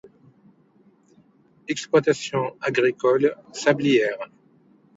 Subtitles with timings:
[1.75, 4.29] Exploitations agricoles, sablières.